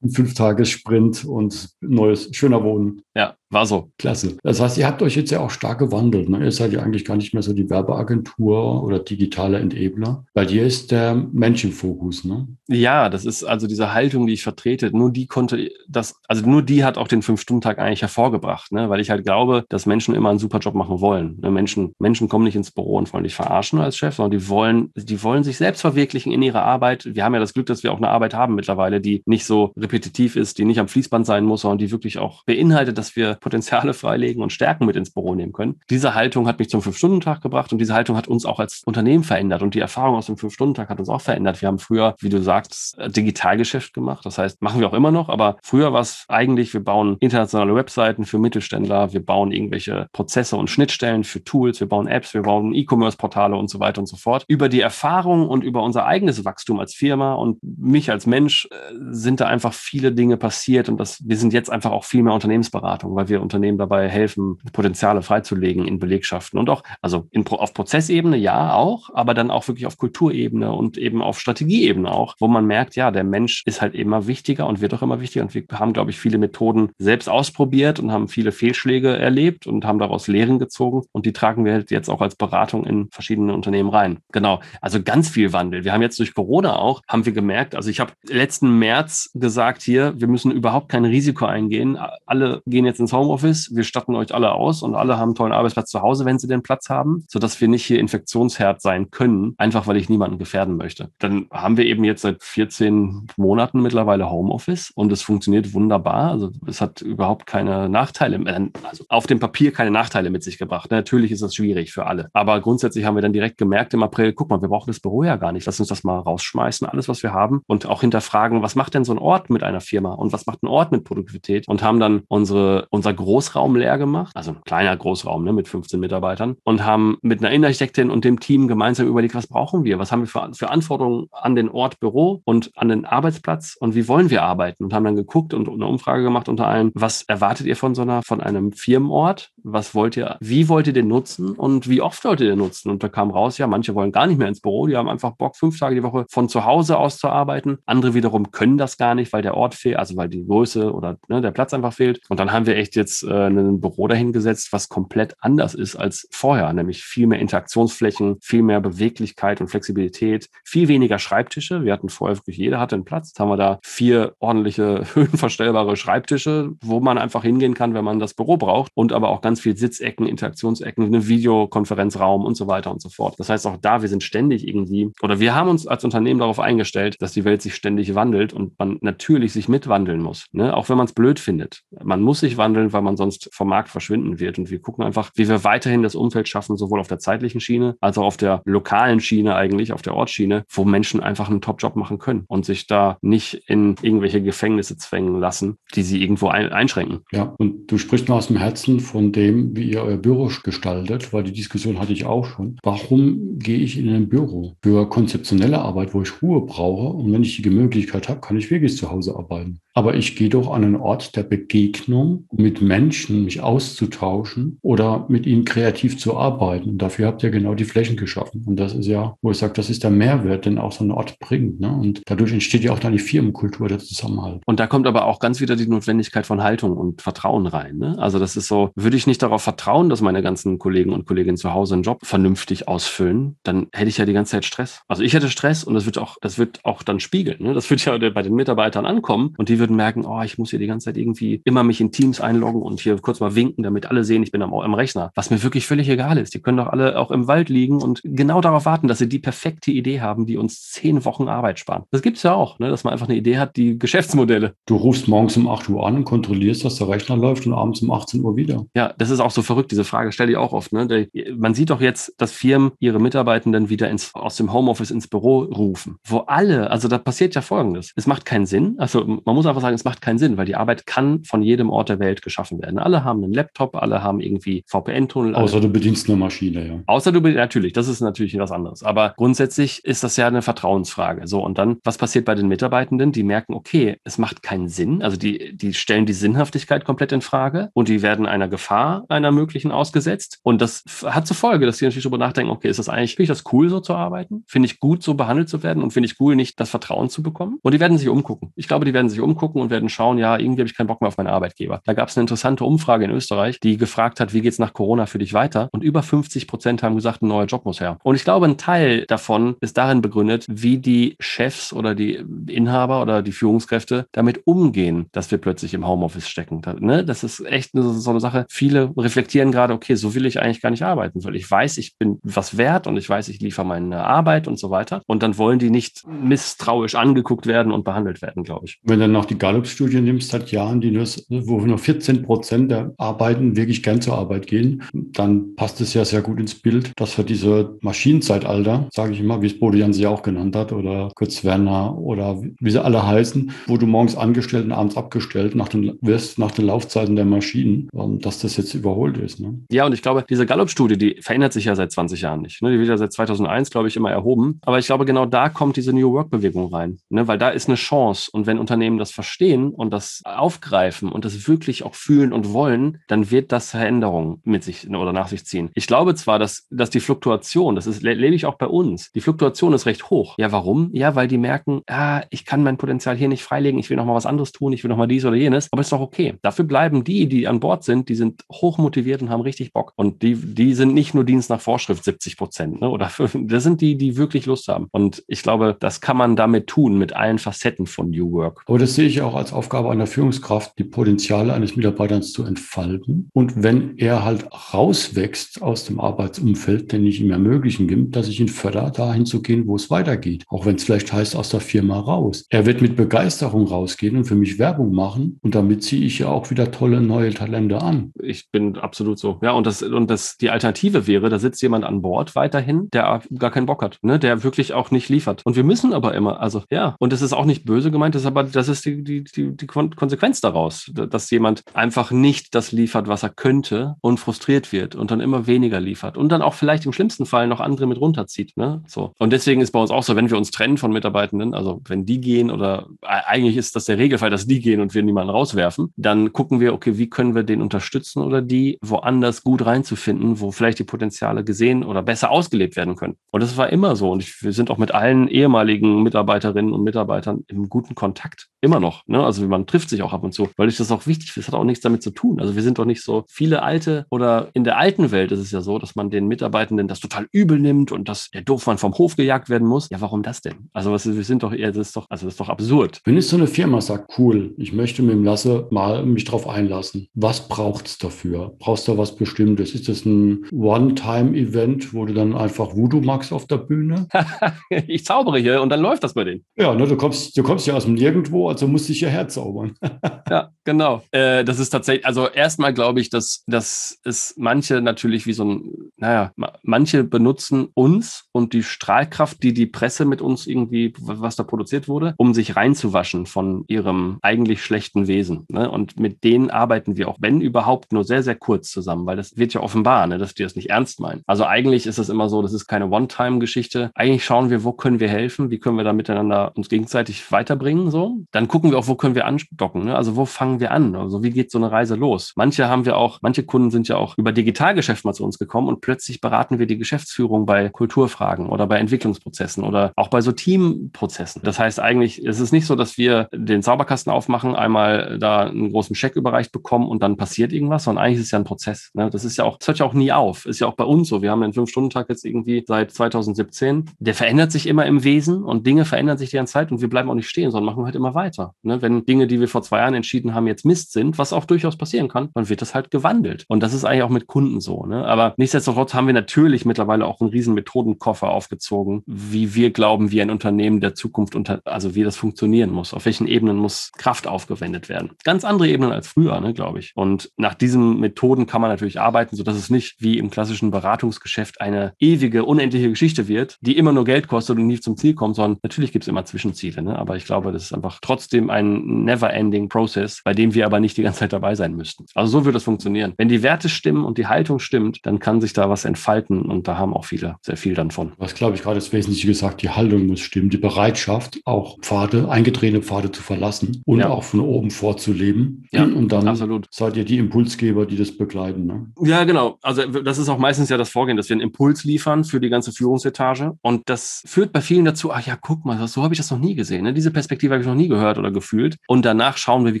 [0.00, 3.02] ein Fünftagessprint und neues, schöner Wohnen.
[3.16, 3.90] Ja, war so.
[3.98, 4.36] Klasse.
[4.42, 6.28] Das heißt, ihr habt euch jetzt ja auch stark gewandelt.
[6.28, 6.44] Ne?
[6.44, 10.24] Ihr seid ja eigentlich gar nicht mehr so die Werbeagentur oder digitale Enabler.
[10.34, 12.48] Bei dir ist der Menschenfokus, ne?
[12.68, 14.94] Ja, das ist also diese Haltung, die ich vertrete.
[14.94, 18.90] Nur die konnte das, also nur die hat auch den Fünf-Stunden-Tag eigentlich hervorgebracht, ne?
[18.90, 21.38] Weil ich halt glaube, dass Menschen immer einen super Job machen wollen.
[21.40, 21.50] Ne?
[21.50, 24.90] Menschen, Menschen kommen nicht ins Büro und wollen dich verarschen als Chef, sondern die wollen,
[24.94, 27.08] die wollen sich selbst verwirklichen in ihrer Arbeit.
[27.14, 29.72] Wir haben ja das Glück, dass wir auch eine Arbeit haben mittlerweile, die nicht so
[29.76, 33.37] repetitiv ist, die nicht am Fließband sein muss, sondern die wirklich auch beinhaltet, dass wir
[33.40, 35.80] Potenziale freilegen und Stärken mit ins Büro nehmen können.
[35.90, 39.24] Diese Haltung hat mich zum Fünf-Stunden-Tag gebracht und diese Haltung hat uns auch als Unternehmen
[39.24, 41.60] verändert und die Erfahrung aus dem Fünf-Stunden-Tag hat uns auch verändert.
[41.60, 44.24] Wir haben früher, wie du sagst, Digitalgeschäft gemacht.
[44.24, 47.74] Das heißt, machen wir auch immer noch, aber früher war es eigentlich, wir bauen internationale
[47.74, 52.42] Webseiten für Mittelständler, wir bauen irgendwelche Prozesse und Schnittstellen für Tools, wir bauen Apps, wir
[52.42, 54.44] bauen E-Commerce-Portale und so weiter und so fort.
[54.48, 58.76] Über die Erfahrung und über unser eigenes Wachstum als Firma und mich als Mensch äh,
[59.10, 62.34] sind da einfach viele Dinge passiert und das, wir sind jetzt einfach auch viel mehr
[62.34, 67.74] Unternehmensberatung, weil wir Unternehmen dabei helfen, Potenziale freizulegen in Belegschaften und auch, also in, auf
[67.74, 72.48] Prozessebene ja auch, aber dann auch wirklich auf Kulturebene und eben auf Strategieebene auch, wo
[72.48, 75.54] man merkt, ja, der Mensch ist halt immer wichtiger und wird auch immer wichtiger und
[75.54, 79.98] wir haben, glaube ich, viele Methoden selbst ausprobiert und haben viele Fehlschläge erlebt und haben
[79.98, 83.90] daraus Lehren gezogen und die tragen wir halt jetzt auch als Beratung in verschiedene Unternehmen
[83.90, 84.18] rein.
[84.32, 85.84] Genau, also ganz viel Wandel.
[85.84, 89.82] Wir haben jetzt durch Corona auch, haben wir gemerkt, also ich habe letzten März gesagt
[89.82, 91.98] hier, wir müssen überhaupt kein Risiko eingehen.
[92.26, 95.52] Alle gehen jetzt ins Homeoffice, wir statten euch alle aus und alle haben einen tollen
[95.52, 99.54] Arbeitsplatz zu Hause, wenn sie den Platz haben, sodass wir nicht hier Infektionsherd sein können,
[99.58, 101.10] einfach weil ich niemanden gefährden möchte.
[101.18, 106.30] Dann haben wir eben jetzt seit 14 Monaten mittlerweile Homeoffice und es funktioniert wunderbar.
[106.30, 110.58] Also es hat überhaupt keine Nachteile, äh, also auf dem Papier keine Nachteile mit sich
[110.58, 110.90] gebracht.
[110.90, 112.30] Natürlich ist das schwierig für alle.
[112.32, 115.22] Aber grundsätzlich haben wir dann direkt gemerkt im April, guck mal, wir brauchen das Büro
[115.22, 115.66] ja gar nicht.
[115.66, 119.04] Lass uns das mal rausschmeißen, alles, was wir haben und auch hinterfragen, was macht denn
[119.04, 122.00] so ein Ort mit einer Firma und was macht ein Ort mit Produktivität und haben
[122.00, 126.84] dann unsere, unser Großraum leer gemacht, also ein kleiner Großraum ne, mit 15 Mitarbeitern und
[126.84, 130.26] haben mit einer Innenarchitektin und dem Team gemeinsam überlegt, was brauchen wir, was haben wir
[130.26, 133.76] für, für Anforderungen an den Ort Büro und an den Arbeitsplatz?
[133.78, 134.84] Und wie wollen wir arbeiten?
[134.84, 138.02] Und haben dann geguckt und eine Umfrage gemacht unter allen, was erwartet ihr von so
[138.02, 142.24] einer, von einem Firmenort, was wollt ihr, wie wollt ihr den nutzen und wie oft
[142.24, 144.60] wollt ihr den nutzen und da kam raus, ja, manche wollen gar nicht mehr ins
[144.60, 147.78] Büro, die haben einfach Bock, fünf Tage die Woche von zu Hause aus zu arbeiten,
[147.86, 151.18] andere wiederum können das gar nicht, weil der Ort fehlt, also weil die Größe oder
[151.28, 154.72] ne, der Platz einfach fehlt und dann haben wir echt jetzt äh, ein Büro dahingesetzt,
[154.72, 160.48] was komplett anders ist als vorher, nämlich viel mehr Interaktionsflächen, viel mehr Beweglichkeit und Flexibilität,
[160.64, 161.84] viel weniger Schreibtische.
[161.84, 163.28] Wir hatten vorher wirklich, jeder hatte einen Platz.
[163.30, 168.18] Jetzt haben wir da vier ordentliche höhenverstellbare Schreibtische, wo man einfach hingehen kann, wenn man
[168.18, 172.90] das Büro braucht und aber auch ganz viel Sitzecken, Interaktionsecken, eine Videokonferenzraum und so weiter
[172.90, 173.34] und so fort.
[173.38, 176.60] Das heißt auch da, wir sind ständig irgendwie oder wir haben uns als Unternehmen darauf
[176.60, 180.46] eingestellt, dass die Welt sich ständig wandelt und man natürlich sich mitwandeln muss.
[180.52, 180.76] Ne?
[180.76, 181.82] Auch wenn man es blöd findet.
[182.02, 184.58] Man muss sich wandeln, weil man sonst vom Markt verschwinden wird.
[184.58, 187.96] Und wir gucken einfach, wie wir weiterhin das Umfeld schaffen, sowohl auf der zeitlichen Schiene
[188.00, 191.96] als auch auf der lokalen Schiene eigentlich, auf der Ortsschiene, wo Menschen einfach einen Top-Job
[191.96, 196.72] machen können und sich da nicht in irgendwelche Gefängnisse zwängen lassen, die sie irgendwo ein
[196.72, 197.20] einschränken.
[197.32, 201.32] Ja, und du sprichst mir aus dem Herzen von dem, wie ihr euer Büro gestaltet,
[201.32, 202.78] weil die Diskussion hatte ich auch schon.
[202.82, 204.74] Warum gehe ich in ein Büro?
[204.82, 208.70] Für konzeptionelle Arbeit, wo ich Ruhe brauche und wenn ich die Möglichkeit habe, kann ich
[208.70, 209.80] wirklich zu Hause arbeiten.
[209.98, 215.26] Aber ich gehe doch an einen Ort der Begegnung, um mit Menschen mich auszutauschen oder
[215.28, 216.90] mit ihnen kreativ zu arbeiten.
[216.90, 218.62] Und dafür habt ihr genau die Flächen geschaffen.
[218.64, 221.10] Und das ist ja, wo ich sage, das ist der Mehrwert, den auch so ein
[221.10, 221.80] Ort bringt.
[221.80, 221.90] Ne?
[221.90, 224.62] Und dadurch entsteht ja auch dann die Firmenkultur, der Zusammenhalt.
[224.66, 227.98] Und da kommt aber auch ganz wieder die Notwendigkeit von Haltung und Vertrauen rein.
[227.98, 228.14] Ne?
[228.20, 231.56] Also das ist so, würde ich nicht darauf vertrauen, dass meine ganzen Kollegen und Kolleginnen
[231.56, 235.02] zu Hause einen Job vernünftig ausfüllen, dann hätte ich ja die ganze Zeit Stress.
[235.08, 237.64] Also ich hätte Stress und das wird auch, das wird auch dann spiegeln.
[237.64, 237.74] Ne?
[237.74, 240.78] Das wird ja bei den Mitarbeitern ankommen und die würden merken, oh, ich muss hier
[240.78, 244.06] die ganze Zeit irgendwie immer mich in Teams einloggen und hier kurz mal winken, damit
[244.06, 245.30] alle sehen, ich bin am, am Rechner.
[245.34, 246.54] Was mir wirklich völlig egal ist.
[246.54, 249.38] Die können doch alle auch im Wald liegen und genau darauf warten, dass sie die
[249.38, 252.04] perfekte Idee haben, die uns zehn Wochen Arbeit sparen.
[252.10, 252.90] Das gibt es ja auch, ne?
[252.90, 254.74] dass man einfach eine Idee hat, die Geschäftsmodelle.
[254.86, 258.02] Du rufst morgens um 8 Uhr an und kontrollierst, dass der Rechner läuft und abends
[258.02, 258.86] um 18 Uhr wieder.
[258.94, 259.90] Ja, das ist auch so verrückt.
[259.90, 260.92] Diese Frage stelle ich auch oft.
[260.92, 261.28] Ne?
[261.56, 265.60] Man sieht doch jetzt, dass Firmen ihre Mitarbeitenden wieder ins, aus dem Homeoffice ins Büro
[265.60, 268.12] rufen, wo alle, also da passiert ja Folgendes.
[268.16, 268.96] Es macht keinen Sinn.
[268.98, 271.90] Also man muss einfach sagen, es macht keinen Sinn, weil die Arbeit kann von jedem
[271.90, 272.98] Ort der Welt geschaffen werden.
[272.98, 275.54] Alle haben einen Laptop, alle haben irgendwie VPN-Tunnel.
[275.54, 277.00] Außer du bedienst eine Maschine, ja.
[277.06, 279.02] Außer du bedienst, natürlich, das ist natürlich was anderes.
[279.02, 281.46] Aber grundsätzlich ist das ja eine Vertrauensfrage.
[281.46, 283.32] So, und dann, was passiert bei den Mitarbeitenden?
[283.32, 285.22] Die merken, okay, es macht keinen Sinn.
[285.22, 289.52] Also die, die stellen die Sinnhaftigkeit komplett in Frage und die werden einer Gefahr, einer
[289.52, 290.58] möglichen ausgesetzt.
[290.62, 293.52] Und das hat zur Folge, dass die natürlich darüber nachdenken, okay, ist das eigentlich, finde
[293.52, 294.64] ich das cool, so zu arbeiten?
[294.66, 296.02] Finde ich gut, so behandelt zu werden?
[296.02, 297.78] Und finde ich cool, nicht das Vertrauen zu bekommen?
[297.82, 298.72] Und die werden sich umgucken.
[298.76, 301.20] Ich glaube, die werden sich umgucken und werden schauen, ja, irgendwie habe ich keinen Bock
[301.20, 302.00] mehr auf meinen Arbeitgeber.
[302.04, 305.26] Da gab es eine interessante Umfrage in Österreich, die gefragt hat, wie geht's nach Corona
[305.26, 305.88] für dich weiter?
[305.92, 308.18] Und über 50 Prozent haben gesagt, ein neuer Job muss her.
[308.22, 313.22] Und ich glaube, ein Teil davon ist darin begründet, wie die Chefs oder die Inhaber
[313.22, 316.80] oder die Führungskräfte damit umgehen, dass wir plötzlich im Homeoffice stecken.
[317.00, 317.24] Ne?
[317.24, 318.66] Das ist echt so eine Sache.
[318.70, 322.16] Viele reflektieren gerade, okay, so will ich eigentlich gar nicht arbeiten, weil ich weiß, ich
[322.18, 325.22] bin was wert und ich weiß, ich liefere meine Arbeit und so weiter.
[325.26, 328.98] Und dann wollen die nicht misstrauisch angeguckt werden und behandelt werden, glaube ich.
[329.02, 333.14] Wenn dann noch die Gallup-Studie nimmst, seit Jahren, die nur, wo nur 14 Prozent der
[333.18, 337.34] Arbeiten wirklich gern zur Arbeit gehen, dann passt es ja sehr gut ins Bild, dass
[337.34, 341.64] für diese Maschinenzeitalter, sage ich immer, wie es Bodo sie auch genannt hat, oder Kurz
[341.64, 346.18] Werner oder wie sie alle heißen, wo du morgens angestellt und abends abgestellt nach den,
[346.20, 349.60] wirst, nach den Laufzeiten der Maschinen, ähm, dass das jetzt überholt ist.
[349.60, 349.80] Ne?
[349.90, 352.82] Ja, und ich glaube, diese Gallup-Studie, die verändert sich ja seit 20 Jahren nicht.
[352.82, 352.92] Ne?
[352.92, 354.80] Die wird ja seit 2001, glaube ich, immer erhoben.
[354.82, 357.48] Aber ich glaube, genau da kommt diese New Work-Bewegung rein, ne?
[357.48, 358.50] weil da ist eine Chance.
[358.52, 363.20] Und wenn Unternehmen das verstehen und das aufgreifen und das wirklich auch fühlen und wollen,
[363.28, 365.90] dann wird das Veränderungen mit sich oder nach sich ziehen.
[365.94, 369.40] Ich glaube zwar, dass, dass die Fluktuation, das ist, lebe ich auch bei uns, die
[369.40, 370.56] Fluktuation ist recht hoch.
[370.58, 371.10] Ja, warum?
[371.12, 374.24] Ja, weil die merken, ah, ich kann mein Potenzial hier nicht freilegen, ich will noch
[374.24, 376.56] mal was anderes tun, ich will noch mal dies oder jenes, aber ist doch okay.
[376.62, 380.14] Dafür bleiben die, die an Bord sind, die sind hoch und haben richtig Bock.
[380.16, 383.08] Und die, die sind nicht nur Dienst nach Vorschrift 70 Prozent, ne?
[383.08, 385.06] oder das sind die, die wirklich Lust haben.
[385.12, 388.82] Und ich glaube, das kann man damit tun, mit allen Facetten von New Work.
[388.86, 393.50] Aber das sehe ich auch als Aufgabe einer Führungskraft, die Potenziale eines Mitarbeiters zu entfalten.
[393.52, 398.60] Und wenn er halt rauswächst aus dem Arbeitsumfeld, den ich ihm ermöglichen gibt, dass ich
[398.60, 400.64] ihn fördere, dahin zu gehen, wo es weitergeht.
[400.68, 402.66] Auch wenn es vielleicht heißt, aus der Firma raus.
[402.70, 405.58] Er wird mit Begeisterung rausgehen und für mich Werbung machen.
[405.62, 408.32] Und damit ziehe ich ja auch wieder tolle neue Talente an.
[408.40, 409.58] Ich bin absolut so.
[409.62, 413.42] Ja, und das, und das, die Alternative wäre, da sitzt jemand an Bord weiterhin, der
[413.58, 415.62] gar keinen Bock hat, ne, der wirklich auch nicht liefert.
[415.64, 418.42] Und wir müssen aber immer, also ja, und das ist auch nicht böse gemeint, das
[418.42, 422.92] ist aber, das ist die, die, die, die Konsequenz daraus, dass jemand einfach nicht das
[422.92, 426.74] liefert, was er könnte und frustriert wird und dann immer weniger liefert und dann auch
[426.74, 428.76] vielleicht im schlimmsten Fall noch andere mit runterzieht.
[428.76, 429.02] Ne?
[429.06, 429.32] So.
[429.38, 432.26] Und deswegen ist bei uns auch so, wenn wir uns trennen von Mitarbeitenden, also wenn
[432.26, 436.12] die gehen oder eigentlich ist das der Regelfall, dass die gehen und wir niemanden rauswerfen,
[436.16, 440.70] dann gucken wir, okay, wie können wir den unterstützen oder die woanders gut reinzufinden, wo
[440.70, 443.36] vielleicht die Potenziale gesehen oder besser ausgelebt werden können.
[443.50, 444.30] Und das war immer so.
[444.30, 448.68] Und ich, wir sind auch mit allen ehemaligen Mitarbeiterinnen und Mitarbeitern im guten Kontakt.
[448.80, 449.07] Immer noch.
[449.26, 449.42] Ne?
[449.42, 451.66] Also man trifft sich auch ab und zu, weil ich das auch wichtig finde.
[451.66, 452.60] Das hat auch nichts damit zu tun.
[452.60, 455.70] Also wir sind doch nicht so viele alte oder in der alten Welt ist es
[455.70, 459.14] ja so, dass man den Mitarbeitenden das total übel nimmt und dass der Doofmann vom
[459.14, 460.08] Hof gejagt werden muss.
[460.10, 460.88] Ja, warum das denn?
[460.92, 463.20] Also was, wir sind doch eher, das ist doch, also das ist doch absurd.
[463.24, 466.68] Wenn jetzt so eine Firma sagt, cool, ich möchte mit dem Lasse mal mich drauf
[466.68, 468.74] einlassen, was braucht es dafür?
[468.78, 469.94] Brauchst du was Bestimmtes?
[469.94, 474.28] Ist das ein One-Time-Event, wo du dann einfach Voodoo magst auf der Bühne?
[475.06, 476.64] ich zaubere hier und dann läuft das bei denen.
[476.76, 479.94] Ja, ne, du kommst, du kommst ja aus dem Nirgendwo, also musst dich ja herzaubern.
[480.50, 481.22] ja, genau.
[481.30, 485.64] Äh, das ist tatsächlich, also erstmal glaube ich, dass, dass es manche natürlich wie so
[485.64, 491.56] ein, naja, manche benutzen uns und die Strahlkraft, die die Presse mit uns irgendwie, was
[491.56, 495.66] da produziert wurde, um sich reinzuwaschen von ihrem eigentlich schlechten Wesen.
[495.68, 495.90] Ne?
[495.90, 499.56] Und mit denen arbeiten wir auch, wenn überhaupt, nur sehr, sehr kurz zusammen, weil das
[499.56, 501.42] wird ja offenbar, ne, dass die das nicht ernst meinen.
[501.46, 504.10] Also eigentlich ist es immer so, das ist keine One-Time-Geschichte.
[504.14, 508.10] Eigentlich schauen wir, wo können wir helfen, wie können wir da miteinander uns gegenseitig weiterbringen,
[508.10, 508.38] so.
[508.50, 510.16] Dann gucken wir auch, wo können wir andocken, ne?
[510.16, 512.52] also wo fangen wir an, also wie geht so eine Reise los.
[512.56, 515.88] Manche haben wir auch, manche Kunden sind ja auch über Digitalgeschäft mal zu uns gekommen
[515.88, 520.52] und plötzlich beraten wir die Geschäftsführung bei Kulturfragen oder bei Entwicklungsprozessen oder auch bei so
[520.52, 521.62] Teamprozessen.
[521.64, 525.92] Das heißt eigentlich, es ist nicht so, dass wir den Zauberkasten aufmachen, einmal da einen
[525.92, 529.10] großen Scheck überreicht bekommen und dann passiert irgendwas, sondern eigentlich ist es ja ein Prozess.
[529.14, 529.30] Ne?
[529.30, 530.66] Das ist ja auch, das hört ja auch nie auf.
[530.66, 531.42] Ist ja auch bei uns so.
[531.42, 534.10] Wir haben den Fünf-Stunden-Tag jetzt irgendwie seit 2017.
[534.18, 537.08] Der verändert sich immer im Wesen und Dinge verändern sich die ganze Zeit und wir
[537.08, 538.67] bleiben auch nicht stehen, sondern machen halt immer weiter.
[538.82, 539.02] Ne?
[539.02, 541.96] Wenn Dinge, die wir vor zwei Jahren entschieden haben, jetzt Mist sind, was auch durchaus
[541.96, 543.64] passieren kann, dann wird das halt gewandelt.
[543.68, 545.06] Und das ist eigentlich auch mit Kunden so.
[545.06, 545.24] Ne?
[545.24, 550.42] Aber nichtsdestotrotz haben wir natürlich mittlerweile auch einen riesen Methodenkoffer aufgezogen, wie wir glauben, wie
[550.42, 553.14] ein Unternehmen der Zukunft unter, also wie das funktionieren muss.
[553.14, 555.30] Auf welchen Ebenen muss Kraft aufgewendet werden.
[555.44, 557.12] Ganz andere Ebenen als früher, ne, glaube ich.
[557.14, 561.80] Und nach diesen Methoden kann man natürlich arbeiten, sodass es nicht wie im klassischen Beratungsgeschäft
[561.80, 565.56] eine ewige, unendliche Geschichte wird, die immer nur Geld kostet und nie zum Ziel kommt,
[565.56, 567.02] sondern natürlich gibt es immer Zwischenziele.
[567.02, 567.18] Ne?
[567.18, 571.16] Aber ich glaube, das ist einfach trotzdem ein never-ending Process, bei dem wir aber nicht
[571.16, 572.26] die ganze Zeit dabei sein müssten.
[572.34, 573.34] Also so wird es funktionieren.
[573.36, 576.88] Wenn die Werte stimmen und die Haltung stimmt, dann kann sich da was entfalten und
[576.88, 578.32] da haben auch viele sehr viel dann von.
[578.38, 582.48] Was glaube ich gerade das Wesentliche gesagt, die Haltung muss stimmen, die Bereitschaft, auch Pfade,
[582.48, 584.28] eingetretene Pfade zu verlassen und ja.
[584.28, 585.86] auch von oben vorzuleben.
[585.92, 586.86] Ja, und dann absolut.
[586.90, 588.86] seid ihr die Impulsgeber, die das begleiten.
[588.86, 589.06] Ne?
[589.22, 589.78] Ja, genau.
[589.82, 592.68] Also das ist auch meistens ja das Vorgehen, dass wir einen Impuls liefern für die
[592.68, 593.76] ganze Führungsetage.
[593.82, 596.58] Und das führt bei vielen dazu, ach ja, guck mal, so habe ich das noch
[596.58, 597.04] nie gesehen.
[597.04, 597.12] Ne?
[597.12, 598.96] Diese Perspektive habe ich noch nie gehört oder gefühlt.
[599.06, 600.00] Und danach schauen wir, wie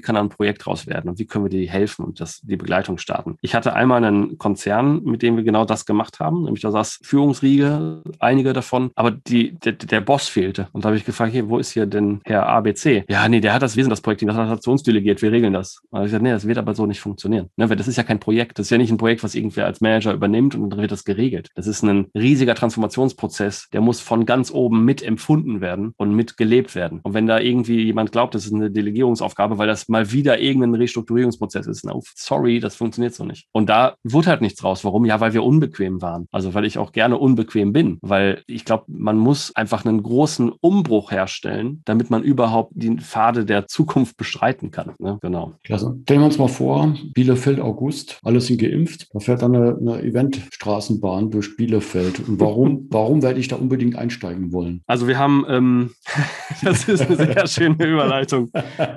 [0.00, 2.56] kann da ein Projekt raus werden und wie können wir dir helfen und das, die
[2.56, 3.36] Begleitung starten.
[3.40, 7.00] Ich hatte einmal einen Konzern, mit dem wir genau das gemacht haben, nämlich da saß
[7.02, 10.68] Führungsriege, einige davon, aber die, der, der Boss fehlte.
[10.72, 13.04] Und da habe ich gefragt, hier, wo ist hier denn Herr ABC?
[13.08, 15.52] Ja, nee, der hat das, sind das Projekt, das hat zu uns delegiert, wir regeln
[15.52, 15.80] das.
[15.90, 17.48] Und ich gesagt, nee, das wird aber so nicht funktionieren.
[17.56, 18.58] Ne, weil das ist ja kein Projekt.
[18.58, 21.04] Das ist ja nicht ein Projekt, was irgendwer als Manager übernimmt und dann wird das
[21.04, 21.48] geregelt.
[21.54, 26.36] Das ist ein riesiger Transformationsprozess, der muss von ganz oben mit empfunden werden und mit
[26.36, 27.00] gelebt werden.
[27.02, 30.74] Und wenn da irgendwie jemand glaubt, das ist eine Delegierungsaufgabe, weil das mal wieder irgendein
[30.74, 33.46] Restrukturierungsprozess ist, na, sorry, das funktioniert so nicht.
[33.52, 34.84] Und da wurde halt nichts raus.
[34.84, 35.04] Warum?
[35.04, 36.26] Ja, weil wir unbequem waren.
[36.30, 40.52] Also weil ich auch gerne unbequem bin, weil ich glaube, man muss einfach einen großen
[40.60, 44.92] Umbruch herstellen, damit man überhaupt die Pfade der Zukunft bestreiten kann.
[44.98, 45.18] Ne?
[45.20, 45.54] Genau.
[45.64, 45.98] Klasse.
[46.02, 49.08] Stellen wir uns mal vor, Bielefeld August, alle sind geimpft.
[49.12, 52.28] Da fährt dann eine, eine Eventstraßenbahn durch Bielefeld.
[52.28, 54.82] Und warum, warum werde ich da unbedingt einsteigen wollen?
[54.86, 55.90] Also wir haben, ähm,
[56.62, 58.27] das ist eine sehr schöne Überleitung.
[58.28, 58.50] Veranstaltung.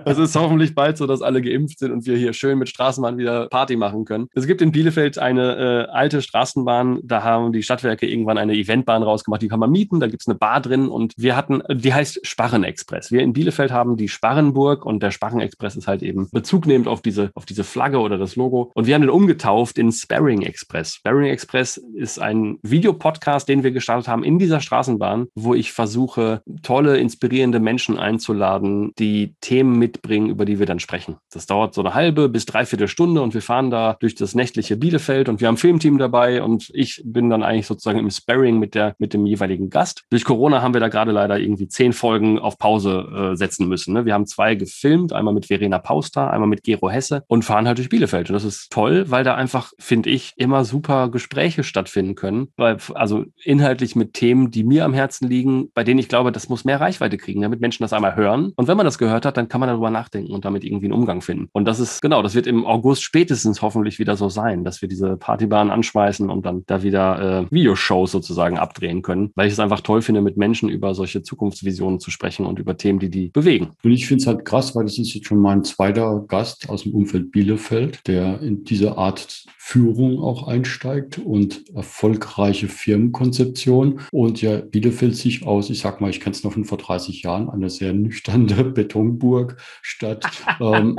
[0.05, 3.17] Es ist hoffentlich bald so, dass alle geimpft sind und wir hier schön mit Straßenbahn
[3.17, 4.27] wieder Party machen können.
[4.33, 9.03] Es gibt in Bielefeld eine äh, alte Straßenbahn, da haben die Stadtwerke irgendwann eine Eventbahn
[9.03, 11.93] rausgemacht, die kann man mieten, da gibt es eine Bar drin und wir hatten, die
[11.93, 13.11] heißt Sparrenexpress.
[13.11, 17.01] Wir in Bielefeld haben die Sparrenburg und der Sparrenexpress ist halt eben Bezug nehmend auf
[17.01, 18.71] diese, auf diese Flagge oder das Logo.
[18.73, 20.95] Und wir haben den umgetauft in Sparring Express.
[20.95, 26.41] Sparring Express ist ein Videopodcast, den wir gestartet haben in dieser Straßenbahn, wo ich versuche,
[26.63, 31.17] tolle, inspirierende Menschen einzuladen, die Themen mitbringen, über die wir dann sprechen.
[31.31, 34.77] Das dauert so eine halbe bis dreiviertel Stunde und wir fahren da durch das nächtliche
[34.77, 38.59] Bielefeld und wir haben ein Filmteam dabei und ich bin dann eigentlich sozusagen im Sparring
[38.59, 40.03] mit der, mit dem jeweiligen Gast.
[40.09, 43.93] Durch Corona haben wir da gerade leider irgendwie zehn Folgen auf Pause äh, setzen müssen.
[43.93, 44.05] Ne?
[44.05, 47.77] Wir haben zwei gefilmt, einmal mit Verena Pauster, einmal mit Gero Hesse und fahren halt
[47.77, 48.29] durch Bielefeld.
[48.29, 52.49] Und das ist toll, weil da einfach, finde ich, immer super Gespräche stattfinden können.
[52.57, 56.49] Weil, also inhaltlich mit Themen, die mir am Herzen liegen, bei denen ich glaube, das
[56.49, 58.53] muss mehr Reichweite kriegen, damit Menschen das einmal hören.
[58.55, 60.93] Und wenn man das gehört hat, dann kann man darüber nachdenken und damit irgendwie einen
[60.93, 61.49] Umgang finden.
[61.51, 64.89] Und das ist, genau, das wird im August spätestens hoffentlich wieder so sein, dass wir
[64.89, 69.59] diese Partybahn anschmeißen und dann da wieder äh, Videoshows sozusagen abdrehen können, weil ich es
[69.59, 73.29] einfach toll finde, mit Menschen über solche Zukunftsvisionen zu sprechen und über Themen, die die
[73.29, 73.69] bewegen.
[73.83, 76.83] Und ich finde es halt krass, weil das ist jetzt schon mein zweiter Gast aus
[76.83, 84.01] dem Umfeld Bielefeld, der in diese Art Führung auch einsteigt und erfolgreiche Firmenkonzeption.
[84.11, 87.23] Und ja, Bielefeld sich aus, ich sag mal, ich kenne es noch von vor 30
[87.23, 88.63] Jahren, eine sehr nüchterne
[89.01, 90.25] Betonburg statt
[90.59, 90.95] ähm,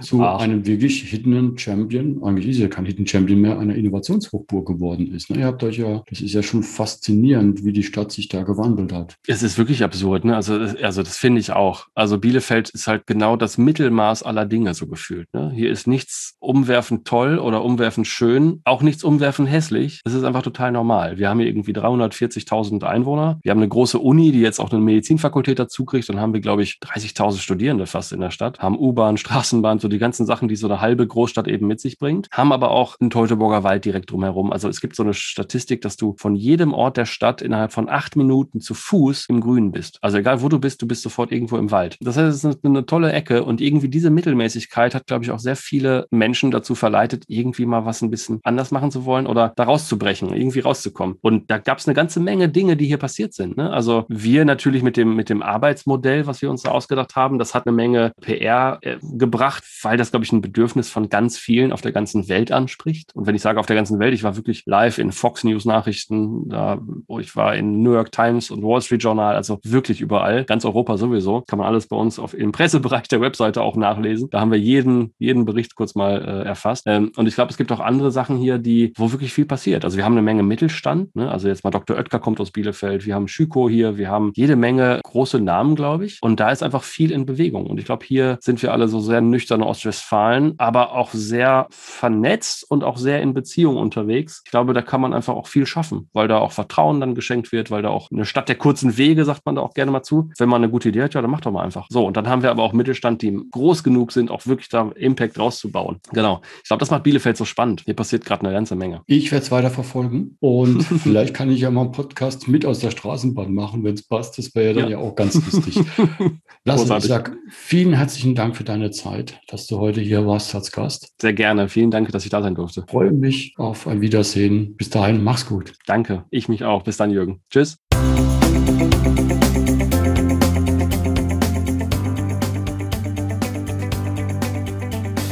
[0.00, 0.40] zu Ach.
[0.40, 5.30] einem wirklich Hidden Champion, eigentlich ist ja kein Hidden Champion mehr, einer Innovationshochburg geworden ist.
[5.30, 5.38] Ne?
[5.38, 8.92] Ihr habt euch ja, das ist ja schon faszinierend, wie die Stadt sich da gewandelt
[8.92, 9.16] hat.
[9.26, 10.34] Es ist wirklich absurd, ne?
[10.36, 11.86] Also, also das finde ich auch.
[11.94, 15.32] Also Bielefeld ist halt genau das Mittelmaß aller Dinge so gefühlt.
[15.32, 15.52] Ne?
[15.54, 20.00] Hier ist nichts umwerfend toll oder umwerfend schön, auch nichts umwerfend hässlich.
[20.04, 21.18] Es ist einfach total normal.
[21.18, 23.38] Wir haben hier irgendwie 340.000 Einwohner.
[23.42, 26.08] Wir haben eine große Uni, die jetzt auch eine Medizinfakultät dazu kriegt.
[26.08, 28.60] Dann haben wir, glaube ich, 30.000 Studierende fast in der Stadt.
[28.60, 31.98] Haben U-Bahn, Straßenbahn, so die ganzen Sachen, die so eine halbe Großstadt eben mit sich
[31.98, 32.28] bringt.
[32.30, 34.52] Haben aber auch einen Teutoburger Wald direkt drumherum.
[34.52, 37.88] Also es gibt so eine Statistik, dass du von jedem Ort der Stadt innerhalb von
[37.88, 39.98] acht Minuten zu Fuß im Grünen bist.
[40.02, 41.96] Also egal wo du bist, du bist sofort irgendwo im Wald.
[42.00, 45.30] Das heißt, es ist eine, eine tolle Ecke und irgendwie diese Mittelmäßigkeit hat, glaube ich,
[45.30, 49.26] auch sehr viele Menschen dazu verleitet, irgendwie mal was ein bisschen anders machen zu wollen
[49.26, 51.16] oder da rauszubrechen, irgendwie rauszukommen.
[51.22, 53.56] Und da gab es eine ganze Menge Dinge, die hier passiert sind.
[53.56, 53.70] Ne?
[53.70, 57.54] Also wir natürlich mit dem, mit dem Arbeitsmodell, was wir uns da ausgedacht haben, das
[57.54, 61.72] hat eine Menge PR äh, gebracht, weil das, glaube ich, ein Bedürfnis von ganz vielen
[61.72, 63.14] auf der ganzen Welt anspricht.
[63.14, 65.64] Und wenn ich sage auf der ganzen Welt, ich war wirklich live in Fox News
[65.64, 66.80] Nachrichten, da,
[67.18, 70.96] ich war in New York Times und Wall Street Journal, also wirklich überall, ganz Europa
[70.96, 74.28] sowieso, kann man alles bei uns auf, im Pressebereich der Webseite auch nachlesen.
[74.30, 76.84] Da haben wir jeden, jeden Bericht kurz mal äh, erfasst.
[76.86, 79.84] Ähm, und ich glaube, es gibt auch andere Sachen hier, die, wo wirklich viel passiert.
[79.84, 81.30] Also wir haben eine Menge Mittelstand, ne?
[81.30, 81.96] also jetzt mal Dr.
[81.96, 86.06] Oetker kommt aus Bielefeld, wir haben Schüko hier, wir haben jede Menge große Namen, glaube
[86.06, 86.18] ich.
[86.20, 87.66] Und da ist einfach viel in Bewegung.
[87.66, 92.68] Und ich glaube, hier sind wir alle so sehr nüchterne Ostwestfalen, aber auch sehr vernetzt
[92.68, 94.42] und auch sehr in Beziehung unterwegs.
[94.44, 97.52] Ich glaube, da kann man einfach auch viel schaffen, weil da auch Vertrauen dann geschenkt
[97.52, 100.02] wird, weil da auch eine Stadt der kurzen Wege, sagt man da auch gerne mal
[100.02, 100.30] zu.
[100.38, 101.86] Wenn man eine gute Idee hat, ja, dann macht doch mal einfach.
[101.90, 104.90] So, und dann haben wir aber auch Mittelstand, die groß genug sind, auch wirklich da
[104.96, 105.98] Impact rauszubauen.
[106.12, 106.40] Genau.
[106.62, 107.82] Ich glaube, das macht Bielefeld so spannend.
[107.84, 109.02] Hier passiert gerade eine ganze Menge.
[109.06, 112.80] Ich werde es weiter verfolgen und vielleicht kann ich ja mal einen Podcast mit aus
[112.80, 114.38] der Straßenbahn machen, wenn es passt.
[114.38, 114.98] Das wäre ja dann ja.
[114.98, 115.80] ja auch ganz lustig.
[116.96, 120.72] Lass uns sagen, vielen herzlichen Dank für deine Zeit, dass du heute hier warst als
[120.72, 121.12] Gast.
[121.20, 121.68] Sehr gerne.
[121.68, 122.84] Vielen Dank, dass ich da sein durfte.
[122.86, 124.76] Ich freue mich auf ein Wiedersehen.
[124.76, 125.74] Bis dahin, mach's gut.
[125.86, 126.24] Danke.
[126.30, 126.84] Ich mich auch.
[126.84, 127.42] Bis dann, Jürgen.
[127.50, 127.76] Tschüss.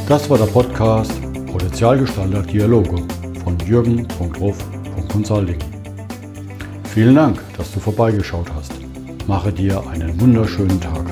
[0.07, 1.13] Das war der Podcast
[1.47, 3.03] Potenzialgestalter Dialoge
[3.43, 5.59] von jürgen.ruf.consulting.
[6.93, 8.73] Vielen Dank, dass du vorbeigeschaut hast.
[9.27, 11.07] Mache dir einen wunderschönen Tag.